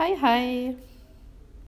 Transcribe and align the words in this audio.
Hi! 0.00 0.14
Hi! 0.14 0.89